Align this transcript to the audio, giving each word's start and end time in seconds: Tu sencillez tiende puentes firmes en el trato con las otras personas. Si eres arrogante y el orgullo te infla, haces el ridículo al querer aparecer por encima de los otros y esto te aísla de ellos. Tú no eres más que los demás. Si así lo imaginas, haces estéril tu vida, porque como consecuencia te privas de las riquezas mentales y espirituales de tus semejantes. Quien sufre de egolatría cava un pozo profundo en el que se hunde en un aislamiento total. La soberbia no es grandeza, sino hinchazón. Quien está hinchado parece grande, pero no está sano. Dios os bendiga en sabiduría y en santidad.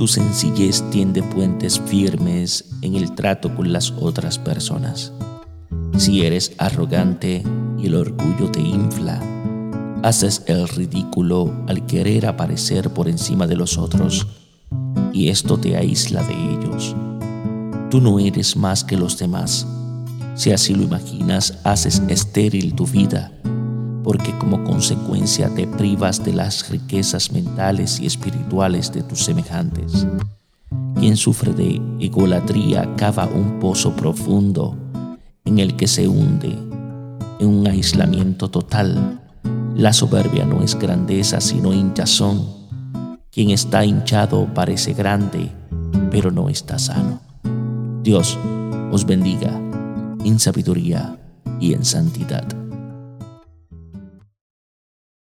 Tu 0.00 0.08
sencillez 0.08 0.82
tiende 0.90 1.22
puentes 1.22 1.78
firmes 1.78 2.64
en 2.80 2.94
el 2.94 3.14
trato 3.14 3.54
con 3.54 3.70
las 3.70 3.90
otras 4.00 4.38
personas. 4.38 5.12
Si 5.98 6.24
eres 6.24 6.52
arrogante 6.56 7.42
y 7.78 7.84
el 7.84 7.96
orgullo 7.96 8.50
te 8.50 8.62
infla, 8.62 9.20
haces 10.02 10.42
el 10.46 10.66
ridículo 10.68 11.54
al 11.68 11.84
querer 11.84 12.24
aparecer 12.24 12.88
por 12.94 13.10
encima 13.10 13.46
de 13.46 13.56
los 13.56 13.76
otros 13.76 14.26
y 15.12 15.28
esto 15.28 15.58
te 15.58 15.76
aísla 15.76 16.22
de 16.22 16.32
ellos. 16.32 16.96
Tú 17.90 18.00
no 18.00 18.18
eres 18.18 18.56
más 18.56 18.82
que 18.84 18.96
los 18.96 19.18
demás. 19.18 19.66
Si 20.34 20.50
así 20.50 20.74
lo 20.74 20.82
imaginas, 20.82 21.58
haces 21.62 22.02
estéril 22.08 22.74
tu 22.74 22.86
vida, 22.86 23.32
porque 24.02 24.36
como 24.38 24.64
consecuencia 24.64 25.48
te 25.54 25.66
privas 25.66 26.24
de 26.24 26.32
las 26.32 26.68
riquezas 26.70 27.32
mentales 27.32 28.00
y 28.00 28.06
espirituales 28.06 28.92
de 28.92 29.02
tus 29.02 29.24
semejantes. 29.24 30.06
Quien 30.94 31.16
sufre 31.16 31.52
de 31.52 31.80
egolatría 31.98 32.94
cava 32.96 33.26
un 33.26 33.58
pozo 33.58 33.94
profundo 33.96 34.76
en 35.44 35.58
el 35.58 35.76
que 35.76 35.86
se 35.86 36.08
hunde 36.08 36.56
en 37.38 37.48
un 37.48 37.66
aislamiento 37.66 38.50
total. 38.50 39.20
La 39.74 39.92
soberbia 39.92 40.44
no 40.44 40.62
es 40.62 40.78
grandeza, 40.78 41.40
sino 41.40 41.72
hinchazón. 41.72 42.60
Quien 43.30 43.50
está 43.50 43.84
hinchado 43.84 44.46
parece 44.52 44.92
grande, 44.92 45.50
pero 46.10 46.30
no 46.30 46.48
está 46.48 46.78
sano. 46.78 47.20
Dios 48.02 48.38
os 48.92 49.06
bendiga 49.06 49.58
en 50.24 50.38
sabiduría 50.38 51.18
y 51.60 51.72
en 51.74 51.84
santidad. 51.84 52.59